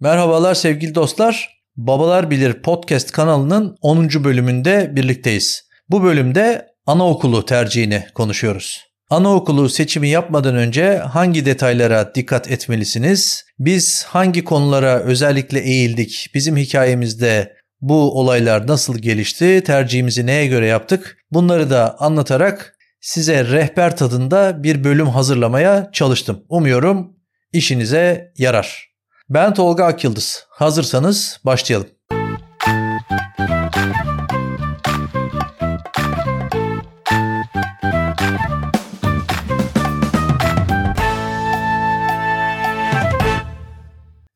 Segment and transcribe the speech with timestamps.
[0.00, 1.60] Merhabalar sevgili dostlar.
[1.76, 4.08] Babalar Bilir podcast kanalının 10.
[4.24, 5.68] bölümünde birlikteyiz.
[5.90, 8.84] Bu bölümde anaokulu tercihini konuşuyoruz.
[9.10, 13.44] Anaokulu seçimi yapmadan önce hangi detaylara dikkat etmelisiniz?
[13.58, 16.30] Biz hangi konulara özellikle eğildik?
[16.34, 19.62] Bizim hikayemizde bu olaylar nasıl gelişti?
[19.66, 21.18] Tercihimizi neye göre yaptık?
[21.30, 26.44] Bunları da anlatarak size rehber tadında bir bölüm hazırlamaya çalıştım.
[26.48, 27.16] Umuyorum
[27.52, 28.85] işinize yarar.
[29.30, 30.46] Ben Tolga Akyıldız.
[30.50, 31.88] Hazırsanız başlayalım.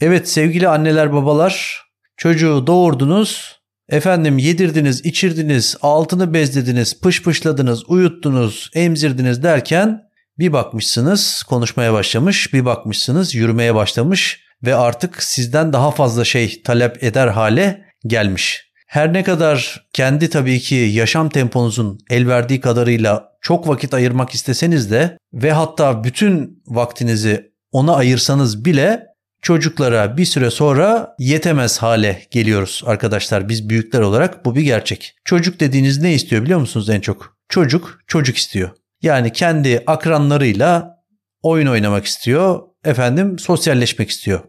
[0.01, 1.85] Evet sevgili anneler babalar
[2.17, 10.03] çocuğu doğurdunuz efendim yedirdiniz içirdiniz altını bezlediniz pışpışladınız uyuttunuz emzirdiniz derken
[10.39, 17.05] bir bakmışsınız konuşmaya başlamış bir bakmışsınız yürümeye başlamış ve artık sizden daha fazla şey talep
[17.05, 18.71] eder hale gelmiş.
[18.87, 24.91] Her ne kadar kendi tabii ki yaşam temponuzun el verdiği kadarıyla çok vakit ayırmak isteseniz
[24.91, 29.07] de ve hatta bütün vaktinizi ona ayırsanız bile
[29.43, 35.15] çocuklara bir süre sonra yetemez hale geliyoruz arkadaşlar biz büyükler olarak bu bir gerçek.
[35.25, 37.37] Çocuk dediğiniz ne istiyor biliyor musunuz en çok?
[37.49, 38.71] Çocuk çocuk istiyor.
[39.03, 40.97] Yani kendi akranlarıyla
[41.43, 44.41] oyun oynamak istiyor, efendim sosyalleşmek istiyor.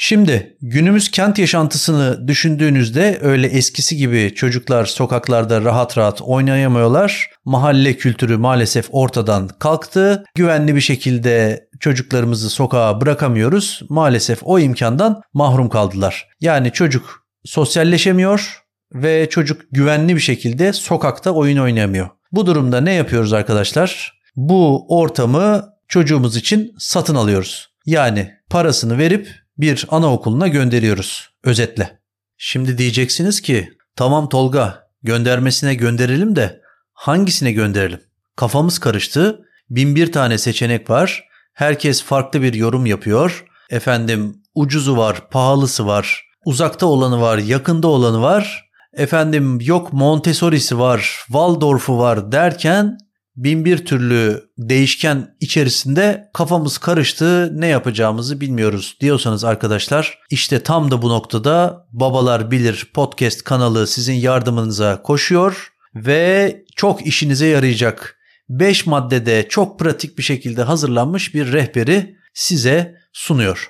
[0.00, 7.30] Şimdi günümüz kent yaşantısını düşündüğünüzde öyle eskisi gibi çocuklar sokaklarda rahat rahat oynayamıyorlar.
[7.44, 10.24] Mahalle kültürü maalesef ortadan kalktı.
[10.34, 13.82] Güvenli bir şekilde çocuklarımızı sokağa bırakamıyoruz.
[13.88, 16.28] Maalesef o imkandan mahrum kaldılar.
[16.40, 18.62] Yani çocuk sosyalleşemiyor
[18.94, 22.08] ve çocuk güvenli bir şekilde sokakta oyun oynayamıyor.
[22.32, 24.20] Bu durumda ne yapıyoruz arkadaşlar?
[24.36, 27.67] Bu ortamı çocuğumuz için satın alıyoruz.
[27.88, 31.98] Yani parasını verip bir anaokuluna gönderiyoruz özetle.
[32.36, 36.60] Şimdi diyeceksiniz ki tamam Tolga göndermesine gönderelim de
[36.92, 38.00] hangisine gönderelim?
[38.36, 39.44] Kafamız karıştı.
[39.70, 41.24] Bin bir tane seçenek var.
[41.52, 43.44] Herkes farklı bir yorum yapıyor.
[43.70, 48.70] Efendim ucuzu var, pahalısı var, uzakta olanı var, yakında olanı var.
[48.92, 52.98] Efendim yok Montessori'si var, Waldorf'u var derken
[53.38, 61.02] bin bir türlü değişken içerisinde kafamız karıştı ne yapacağımızı bilmiyoruz diyorsanız arkadaşlar işte tam da
[61.02, 69.46] bu noktada Babalar Bilir podcast kanalı sizin yardımınıza koşuyor ve çok işinize yarayacak 5 maddede
[69.48, 73.68] çok pratik bir şekilde hazırlanmış bir rehberi size sunuyor.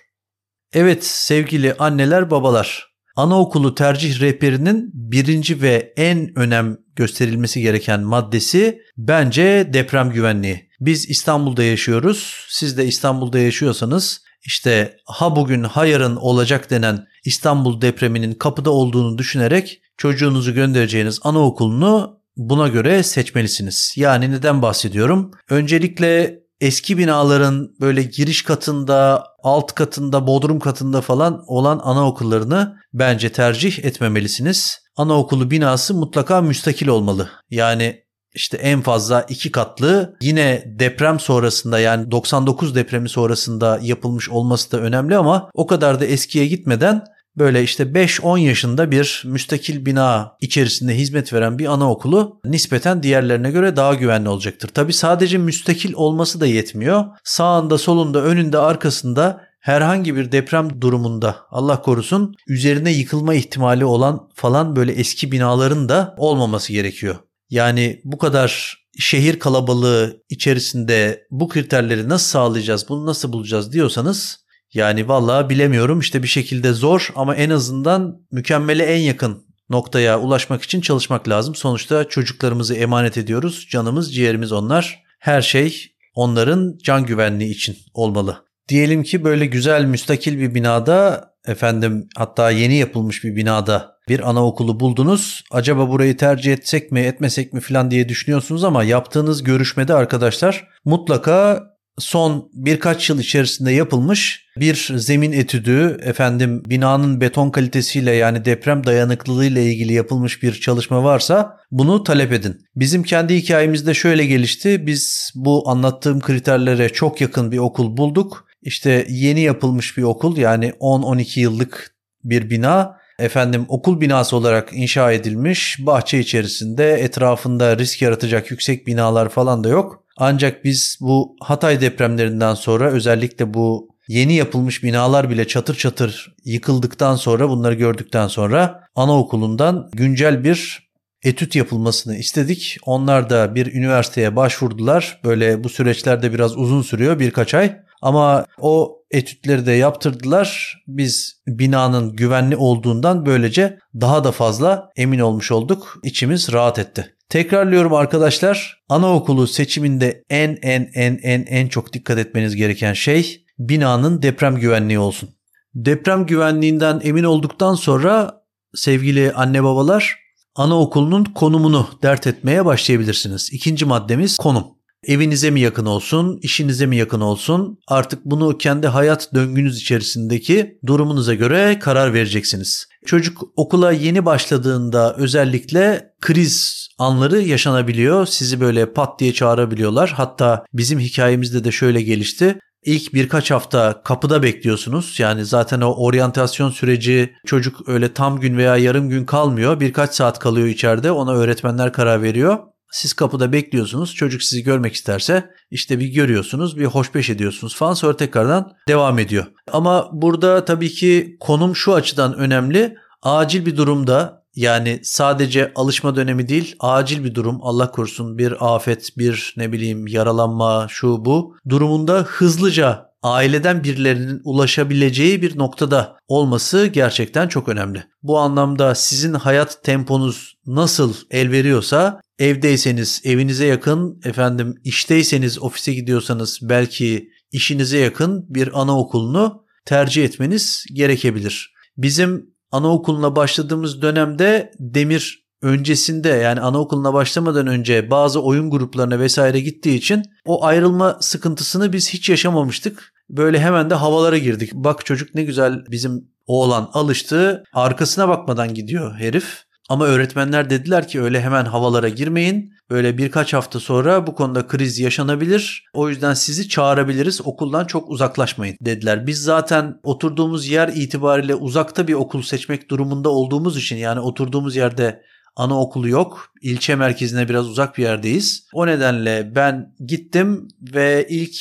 [0.72, 9.70] Evet sevgili anneler babalar anaokulu tercih rehberinin birinci ve en önem gösterilmesi gereken maddesi bence
[9.72, 10.68] deprem güvenliği.
[10.80, 12.46] Biz İstanbul'da yaşıyoruz.
[12.48, 19.18] Siz de İstanbul'da yaşıyorsanız işte ha bugün ha yarın olacak denen İstanbul depreminin kapıda olduğunu
[19.18, 23.94] düşünerek çocuğunuzu göndereceğiniz anaokulunu buna göre seçmelisiniz.
[23.96, 25.30] Yani neden bahsediyorum?
[25.50, 33.84] Öncelikle eski binaların böyle giriş katında, alt katında, bodrum katında falan olan anaokullarını bence tercih
[33.84, 34.78] etmemelisiniz.
[34.98, 37.28] Anaokulu binası mutlaka müstakil olmalı.
[37.50, 38.02] Yani
[38.34, 44.78] işte en fazla iki katlı yine deprem sonrasında yani 99 depremi sonrasında yapılmış olması da
[44.80, 47.04] önemli ama o kadar da eskiye gitmeden
[47.36, 53.76] böyle işte 5-10 yaşında bir müstakil bina içerisinde hizmet veren bir anaokulu nispeten diğerlerine göre
[53.76, 54.68] daha güvenli olacaktır.
[54.68, 57.04] Tabi sadece müstakil olması da yetmiyor.
[57.24, 64.76] Sağında, solunda, önünde, arkasında herhangi bir deprem durumunda Allah korusun üzerine yıkılma ihtimali olan falan
[64.76, 67.16] böyle eski binaların da olmaması gerekiyor.
[67.50, 74.38] Yani bu kadar şehir kalabalığı içerisinde bu kriterleri nasıl sağlayacağız, bunu nasıl bulacağız diyorsanız
[74.74, 80.62] yani vallahi bilemiyorum işte bir şekilde zor ama en azından mükemmele en yakın noktaya ulaşmak
[80.62, 81.54] için çalışmak lazım.
[81.54, 83.66] Sonuçta çocuklarımızı emanet ediyoruz.
[83.70, 85.02] Canımız, ciğerimiz onlar.
[85.18, 88.47] Her şey onların can güvenliği için olmalı.
[88.68, 94.80] Diyelim ki böyle güzel müstakil bir binada efendim hatta yeni yapılmış bir binada bir anaokulu
[94.80, 95.44] buldunuz.
[95.50, 101.62] Acaba burayı tercih etsek mi etmesek mi falan diye düşünüyorsunuz ama yaptığınız görüşmede arkadaşlar mutlaka
[101.98, 109.62] son birkaç yıl içerisinde yapılmış bir zemin etüdü, efendim binanın beton kalitesiyle yani deprem dayanıklılığıyla
[109.62, 112.56] ilgili yapılmış bir çalışma varsa bunu talep edin.
[112.76, 114.86] Bizim kendi hikayemizde şöyle gelişti.
[114.86, 118.47] Biz bu anlattığım kriterlere çok yakın bir okul bulduk.
[118.68, 121.94] İşte yeni yapılmış bir okul yani 10-12 yıllık
[122.24, 129.28] bir bina efendim okul binası olarak inşa edilmiş bahçe içerisinde etrafında risk yaratacak yüksek binalar
[129.28, 130.04] falan da yok.
[130.16, 137.16] Ancak biz bu Hatay depremlerinden sonra özellikle bu yeni yapılmış binalar bile çatır çatır yıkıldıktan
[137.16, 140.88] sonra bunları gördükten sonra anaokulundan güncel bir
[141.24, 142.76] etüt yapılmasını istedik.
[142.86, 145.20] Onlar da bir üniversiteye başvurdular.
[145.24, 147.87] Böyle bu süreçlerde biraz uzun sürüyor birkaç ay.
[148.02, 150.78] Ama o etütleri de yaptırdılar.
[150.86, 156.00] Biz binanın güvenli olduğundan böylece daha da fazla emin olmuş olduk.
[156.02, 157.14] İçimiz rahat etti.
[157.28, 158.82] Tekrarlıyorum arkadaşlar.
[158.88, 164.98] Anaokulu seçiminde en en en en en çok dikkat etmeniz gereken şey binanın deprem güvenliği
[164.98, 165.30] olsun.
[165.74, 168.42] Deprem güvenliğinden emin olduktan sonra
[168.74, 170.18] sevgili anne babalar
[170.54, 173.52] anaokulunun konumunu dert etmeye başlayabilirsiniz.
[173.52, 174.77] İkinci maddemiz konum.
[175.04, 177.78] Evinize mi yakın olsun, işinize mi yakın olsun?
[177.88, 182.86] Artık bunu kendi hayat döngünüz içerisindeki durumunuza göre karar vereceksiniz.
[183.06, 188.26] Çocuk okula yeni başladığında özellikle kriz anları yaşanabiliyor.
[188.26, 190.12] Sizi böyle pat diye çağırabiliyorlar.
[190.16, 192.58] Hatta bizim hikayemizde de şöyle gelişti.
[192.84, 195.16] İlk birkaç hafta kapıda bekliyorsunuz.
[195.20, 199.80] Yani zaten o oryantasyon süreci çocuk öyle tam gün veya yarım gün kalmıyor.
[199.80, 201.10] Birkaç saat kalıyor içeride.
[201.10, 202.58] Ona öğretmenler karar veriyor.
[202.90, 204.14] Siz kapıda bekliyorsunuz.
[204.14, 209.46] Çocuk sizi görmek isterse işte bir görüyorsunuz, bir hoşbeş ediyorsunuz falan sonra tekrardan devam ediyor.
[209.72, 212.96] Ama burada tabii ki konum şu açıdan önemli.
[213.22, 219.18] Acil bir durumda yani sadece alışma dönemi değil, acil bir durum, Allah korusun bir afet,
[219.18, 227.48] bir ne bileyim yaralanma, şu bu durumunda hızlıca aileden birilerinin ulaşabileceği bir noktada olması gerçekten
[227.48, 228.04] çok önemli.
[228.22, 236.58] Bu anlamda sizin hayat temponuz nasıl el veriyorsa evdeyseniz evinize yakın, efendim işteyseniz ofise gidiyorsanız
[236.62, 241.74] belki işinize yakın bir anaokulunu tercih etmeniz gerekebilir.
[241.96, 249.96] Bizim anaokuluna başladığımız dönemde Demir öncesinde yani anaokuluna başlamadan önce bazı oyun gruplarına vesaire gittiği
[249.96, 253.12] için o ayrılma sıkıntısını biz hiç yaşamamıştık.
[253.30, 254.74] Böyle hemen de havalara girdik.
[254.74, 257.64] Bak çocuk ne güzel bizim oğlan alıştı.
[257.72, 259.64] Arkasına bakmadan gidiyor herif.
[259.88, 262.72] Ama öğretmenler dediler ki öyle hemen havalara girmeyin.
[262.90, 265.84] Böyle birkaç hafta sonra bu konuda kriz yaşanabilir.
[265.92, 267.40] O yüzden sizi çağırabiliriz.
[267.46, 269.26] Okuldan çok uzaklaşmayın dediler.
[269.26, 275.22] Biz zaten oturduğumuz yer itibariyle uzakta bir okul seçmek durumunda olduğumuz için yani oturduğumuz yerde
[275.58, 276.52] anaokulu yok.
[276.62, 278.66] İlçe merkezine biraz uzak bir yerdeyiz.
[278.72, 281.56] O nedenle ben gittim ve ilk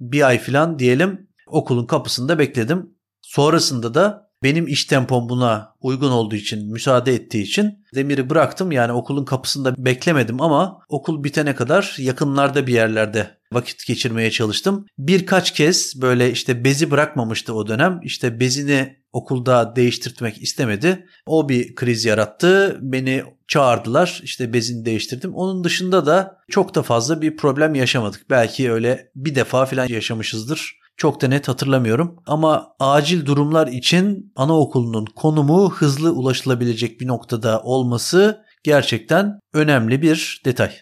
[0.00, 2.90] bir ay falan diyelim okulun kapısında bekledim.
[3.22, 8.72] Sonrasında da benim iş tempom buna uygun olduğu için, müsaade ettiği için Demir'i bıraktım.
[8.72, 14.86] Yani okulun kapısında beklemedim ama okul bitene kadar yakınlarda bir yerlerde vakit geçirmeye çalıştım.
[14.98, 18.00] Birkaç kez böyle işte bezi bırakmamıştı o dönem.
[18.02, 21.06] İşte bezini okulda değiştirtmek istemedi.
[21.26, 22.78] O bir kriz yarattı.
[22.82, 24.20] Beni çağırdılar.
[24.24, 25.34] İşte bezini değiştirdim.
[25.34, 28.30] Onun dışında da çok da fazla bir problem yaşamadık.
[28.30, 30.79] Belki öyle bir defa falan yaşamışızdır.
[31.00, 38.44] Çok da net hatırlamıyorum ama acil durumlar için anaokulunun konumu hızlı ulaşılabilecek bir noktada olması
[38.64, 40.72] gerçekten önemli bir detay.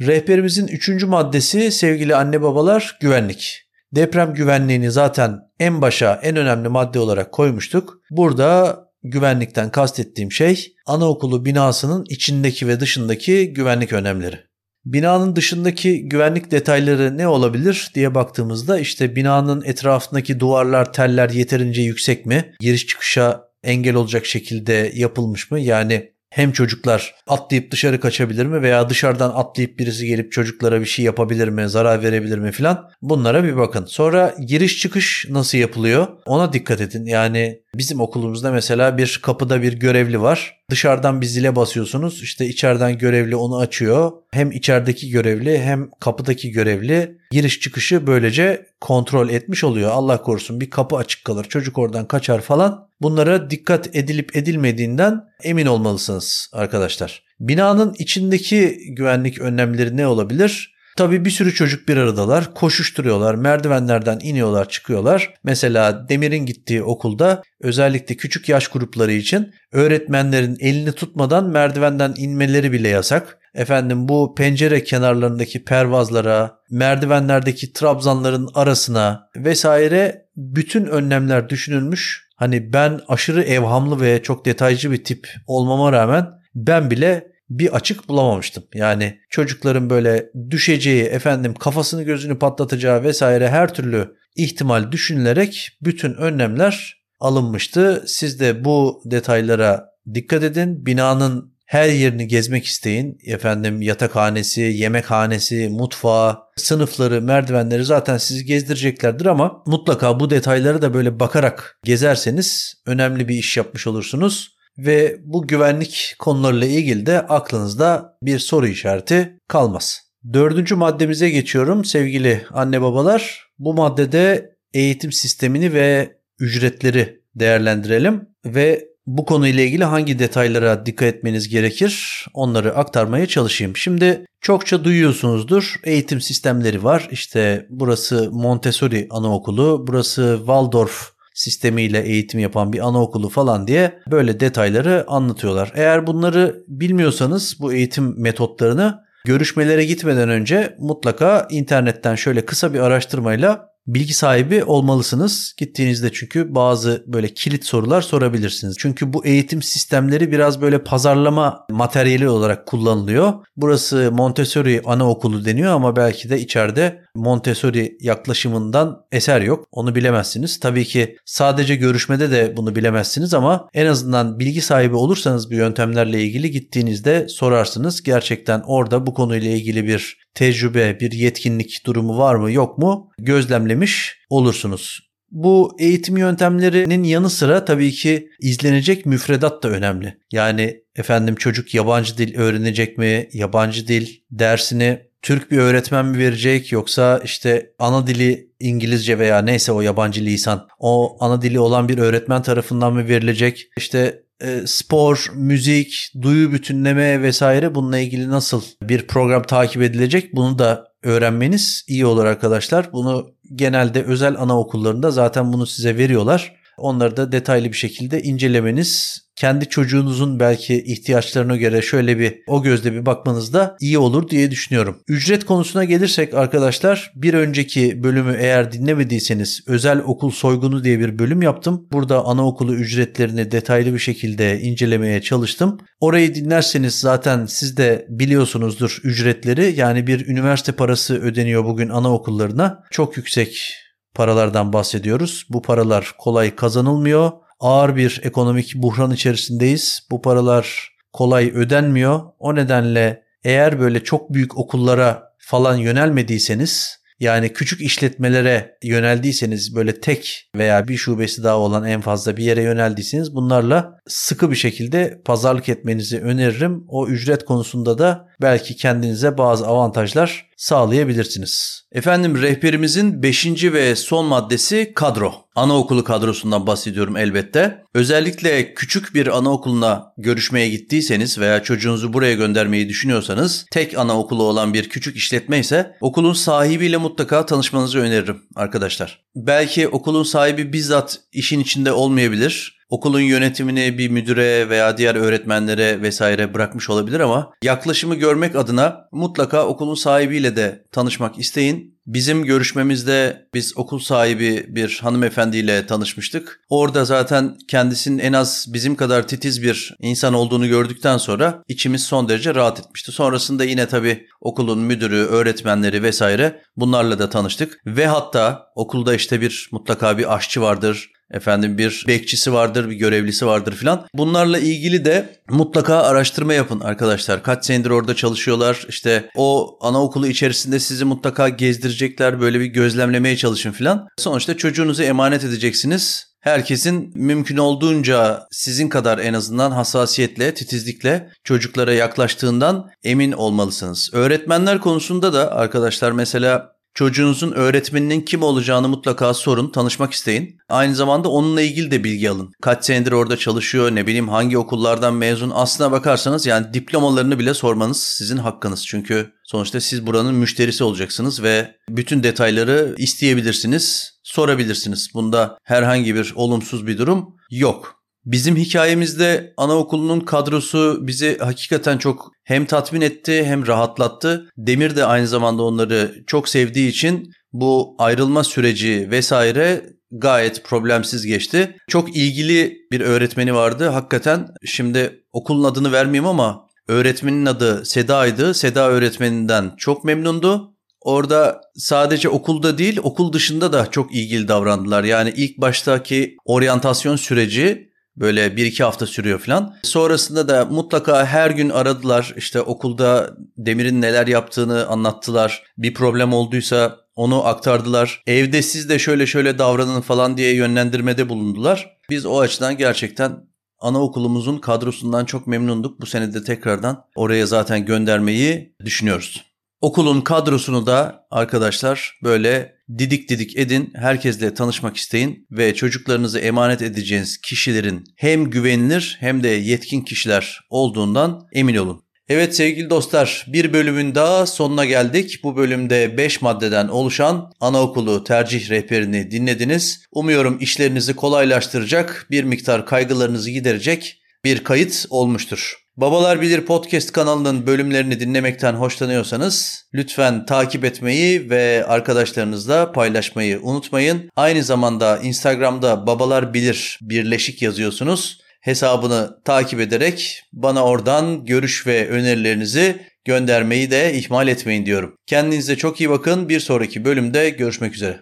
[0.00, 3.62] Rehberimizin üçüncü maddesi sevgili anne babalar güvenlik.
[3.92, 8.00] Deprem güvenliğini zaten en başa en önemli madde olarak koymuştuk.
[8.10, 14.45] Burada güvenlikten kastettiğim şey anaokulu binasının içindeki ve dışındaki güvenlik önlemleri.
[14.86, 22.26] Binanın dışındaki güvenlik detayları ne olabilir diye baktığımızda işte binanın etrafındaki duvarlar, teller yeterince yüksek
[22.26, 22.54] mi?
[22.60, 25.60] Giriş çıkışa engel olacak şekilde yapılmış mı?
[25.60, 31.04] Yani hem çocuklar atlayıp dışarı kaçabilir mi veya dışarıdan atlayıp birisi gelip çocuklara bir şey
[31.04, 33.84] yapabilir mi, zarar verebilir mi filan bunlara bir bakın.
[33.84, 37.06] Sonra giriş çıkış nasıl yapılıyor ona dikkat edin.
[37.06, 40.56] Yani bizim okulumuzda mesela bir kapıda bir görevli var.
[40.70, 44.12] Dışarıdan bir zile basıyorsunuz işte içeriden görevli onu açıyor.
[44.30, 49.90] Hem içerideki görevli hem kapıdaki görevli giriş çıkışı böylece kontrol etmiş oluyor.
[49.90, 52.88] Allah korusun bir kapı açık kalır çocuk oradan kaçar falan.
[53.00, 57.22] Bunlara dikkat edilip edilmediğinden emin olmalısınız arkadaşlar.
[57.40, 60.75] Binanın içindeki güvenlik önlemleri ne olabilir?
[60.96, 65.34] Tabii bir sürü çocuk bir aradalar, koşuşturuyorlar, merdivenlerden iniyorlar, çıkıyorlar.
[65.44, 72.88] Mesela Demir'in gittiği okulda özellikle küçük yaş grupları için öğretmenlerin elini tutmadan merdivenden inmeleri bile
[72.88, 73.38] yasak.
[73.54, 82.26] Efendim bu pencere kenarlarındaki pervazlara, merdivenlerdeki trabzanların arasına vesaire bütün önlemler düşünülmüş.
[82.36, 88.08] Hani ben aşırı evhamlı ve çok detaycı bir tip olmama rağmen ben bile bir açık
[88.08, 88.64] bulamamıştım.
[88.74, 97.02] Yani çocukların böyle düşeceği, efendim kafasını gözünü patlatacağı vesaire her türlü ihtimal düşünülerek bütün önlemler
[97.20, 98.04] alınmıştı.
[98.06, 99.84] Siz de bu detaylara
[100.14, 100.86] dikkat edin.
[100.86, 103.18] Binanın her yerini gezmek isteyin.
[103.26, 111.20] Efendim yatakhanesi, yemekhanesi, mutfağı, sınıfları, merdivenleri zaten sizi gezdireceklerdir ama mutlaka bu detayları da böyle
[111.20, 118.38] bakarak gezerseniz önemli bir iş yapmış olursunuz ve bu güvenlik konularıyla ilgili de aklınızda bir
[118.38, 120.00] soru işareti kalmaz.
[120.32, 123.46] Dördüncü maddemize geçiyorum sevgili anne babalar.
[123.58, 131.48] Bu maddede eğitim sistemini ve ücretleri değerlendirelim ve bu konuyla ilgili hangi detaylara dikkat etmeniz
[131.48, 133.76] gerekir onları aktarmaya çalışayım.
[133.76, 137.08] Şimdi çokça duyuyorsunuzdur eğitim sistemleri var.
[137.10, 145.04] İşte burası Montessori Anaokulu, burası Waldorf sistemiyle eğitim yapan bir anaokulu falan diye böyle detayları
[145.08, 145.72] anlatıyorlar.
[145.74, 153.76] Eğer bunları bilmiyorsanız bu eğitim metotlarını görüşmelere gitmeden önce mutlaka internetten şöyle kısa bir araştırmayla
[153.86, 155.54] bilgi sahibi olmalısınız.
[155.58, 158.76] Gittiğinizde çünkü bazı böyle kilit sorular sorabilirsiniz.
[158.78, 163.32] Çünkü bu eğitim sistemleri biraz böyle pazarlama materyali olarak kullanılıyor.
[163.56, 169.68] Burası Montessori anaokulu deniyor ama belki de içeride Montessori yaklaşımından eser yok.
[169.72, 170.60] Onu bilemezsiniz.
[170.60, 176.22] Tabii ki sadece görüşmede de bunu bilemezsiniz ama en azından bilgi sahibi olursanız bu yöntemlerle
[176.22, 178.02] ilgili gittiğinizde sorarsınız.
[178.02, 184.18] Gerçekten orada bu konuyla ilgili bir tecrübe, bir yetkinlik durumu var mı yok mu gözlemlemiş
[184.30, 185.06] olursunuz.
[185.30, 190.18] Bu eğitim yöntemlerinin yanı sıra tabii ki izlenecek müfredat da önemli.
[190.32, 193.28] Yani efendim çocuk yabancı dil öğrenecek mi?
[193.32, 199.72] Yabancı dil dersini Türk bir öğretmen mi verecek yoksa işte ana dili İngilizce veya neyse
[199.72, 203.68] o yabancı lisan o ana dili olan bir öğretmen tarafından mı verilecek?
[203.76, 210.58] İşte e, spor, müzik, duyu bütünleme vesaire bununla ilgili nasıl bir program takip edilecek bunu
[210.58, 212.92] da öğrenmeniz iyi olur arkadaşlar.
[212.92, 216.56] Bunu genelde özel anaokullarında zaten bunu size veriyorlar.
[216.78, 222.92] Onları da detaylı bir şekilde incelemeniz kendi çocuğunuzun belki ihtiyaçlarına göre şöyle bir o gözle
[222.92, 224.98] bir bakmanız da iyi olur diye düşünüyorum.
[225.08, 231.42] Ücret konusuna gelirsek arkadaşlar bir önceki bölümü eğer dinlemediyseniz özel okul soygunu diye bir bölüm
[231.42, 231.88] yaptım.
[231.92, 235.78] Burada anaokulu ücretlerini detaylı bir şekilde incelemeye çalıştım.
[236.00, 239.74] Orayı dinlerseniz zaten siz de biliyorsunuzdur ücretleri.
[239.76, 242.82] Yani bir üniversite parası ödeniyor bugün anaokullarına.
[242.90, 243.72] Çok yüksek
[244.14, 245.46] paralardan bahsediyoruz.
[245.50, 250.06] Bu paralar kolay kazanılmıyor ağır bir ekonomik buhran içerisindeyiz.
[250.10, 252.20] Bu paralar kolay ödenmiyor.
[252.38, 260.50] O nedenle eğer böyle çok büyük okullara falan yönelmediyseniz yani küçük işletmelere yöneldiyseniz böyle tek
[260.56, 265.68] veya bir şubesi daha olan en fazla bir yere yöneldiyseniz bunlarla sıkı bir şekilde pazarlık
[265.68, 266.84] etmenizi öneririm.
[266.88, 271.82] O ücret konusunda da belki kendinize bazı avantajlar sağlayabilirsiniz.
[271.92, 273.46] Efendim rehberimizin 5.
[273.64, 275.34] ve son maddesi kadro.
[275.54, 277.82] Anaokulu kadrosundan bahsediyorum elbette.
[277.94, 284.88] Özellikle küçük bir anaokuluna görüşmeye gittiyseniz veya çocuğunuzu buraya göndermeyi düşünüyorsanız tek anaokulu olan bir
[284.88, 289.24] küçük işletme ise okulun sahibiyle mutlaka tanışmanızı öneririm arkadaşlar.
[289.36, 296.54] Belki okulun sahibi bizzat işin içinde olmayabilir okulun yönetimini bir müdüre veya diğer öğretmenlere vesaire
[296.54, 301.96] bırakmış olabilir ama yaklaşımı görmek adına mutlaka okulun sahibiyle de tanışmak isteyin.
[302.06, 306.60] Bizim görüşmemizde biz okul sahibi bir hanımefendiyle tanışmıştık.
[306.68, 312.28] Orada zaten kendisinin en az bizim kadar titiz bir insan olduğunu gördükten sonra içimiz son
[312.28, 313.12] derece rahat etmişti.
[313.12, 317.80] Sonrasında yine tabii okulun müdürü, öğretmenleri vesaire bunlarla da tanıştık.
[317.86, 323.46] Ve hatta okulda işte bir mutlaka bir aşçı vardır, Efendim bir bekçisi vardır, bir görevlisi
[323.46, 324.06] vardır filan.
[324.14, 327.42] Bunlarla ilgili de mutlaka araştırma yapın arkadaşlar.
[327.42, 328.86] Kaç senedir orada çalışıyorlar.
[328.88, 332.40] İşte o anaokulu içerisinde sizi mutlaka gezdirecekler.
[332.40, 334.08] Böyle bir gözlemlemeye çalışın filan.
[334.18, 336.26] Sonuçta çocuğunuzu emanet edeceksiniz.
[336.40, 344.10] Herkesin mümkün olduğunca sizin kadar en azından hassasiyetle, titizlikle çocuklara yaklaştığından emin olmalısınız.
[344.12, 350.58] Öğretmenler konusunda da arkadaşlar mesela Çocuğunuzun öğretmeninin kim olacağını mutlaka sorun, tanışmak isteyin.
[350.68, 352.52] Aynı zamanda onunla ilgili de bilgi alın.
[352.62, 355.52] Kaç senedir orada çalışıyor, ne bileyim hangi okullardan mezun.
[355.54, 358.86] Aslına bakarsanız yani diplomalarını bile sormanız sizin hakkınız.
[358.86, 365.08] Çünkü sonuçta siz buranın müşterisi olacaksınız ve bütün detayları isteyebilirsiniz, sorabilirsiniz.
[365.14, 368.05] Bunda herhangi bir olumsuz bir durum yok.
[368.26, 374.50] Bizim hikayemizde anaokulunun kadrosu bizi hakikaten çok hem tatmin etti hem rahatlattı.
[374.56, 381.76] Demir de aynı zamanda onları çok sevdiği için bu ayrılma süreci vesaire gayet problemsiz geçti.
[381.88, 383.88] Çok ilgili bir öğretmeni vardı.
[383.88, 388.54] Hakikaten şimdi okulun adını vermeyeyim ama öğretmenin adı Seda'ydı.
[388.54, 390.72] Seda öğretmeninden çok memnundu.
[391.00, 395.04] Orada sadece okulda değil okul dışında da çok ilgili davrandılar.
[395.04, 399.76] Yani ilk baştaki oryantasyon süreci Böyle bir iki hafta sürüyor falan.
[399.82, 402.34] Sonrasında da mutlaka her gün aradılar.
[402.36, 405.62] İşte okulda Demir'in neler yaptığını anlattılar.
[405.78, 408.22] Bir problem olduysa onu aktardılar.
[408.26, 411.96] Evde siz de şöyle şöyle davranın falan diye yönlendirmede bulundular.
[412.10, 413.46] Biz o açıdan gerçekten
[413.80, 416.00] anaokulumuzun kadrosundan çok memnunduk.
[416.00, 419.44] Bu sene de tekrardan oraya zaten göndermeyi düşünüyoruz.
[419.80, 427.38] Okulun kadrosunu da arkadaşlar böyle didik didik edin, herkesle tanışmak isteyin ve çocuklarınızı emanet edeceğiniz
[427.38, 432.02] kişilerin hem güvenilir hem de yetkin kişiler olduğundan emin olun.
[432.28, 435.40] Evet sevgili dostlar bir bölümün daha sonuna geldik.
[435.42, 440.04] Bu bölümde 5 maddeden oluşan anaokulu tercih rehberini dinlediniz.
[440.12, 445.85] Umuyorum işlerinizi kolaylaştıracak, bir miktar kaygılarınızı giderecek bir kayıt olmuştur.
[445.96, 454.30] Babalar Bilir podcast kanalının bölümlerini dinlemekten hoşlanıyorsanız lütfen takip etmeyi ve arkadaşlarınızla paylaşmayı unutmayın.
[454.36, 458.40] Aynı zamanda Instagram'da Babalar Bilir birleşik yazıyorsunuz.
[458.60, 465.16] Hesabını takip ederek bana oradan görüş ve önerilerinizi göndermeyi de ihmal etmeyin diyorum.
[465.26, 466.48] Kendinize çok iyi bakın.
[466.48, 468.20] Bir sonraki bölümde görüşmek üzere.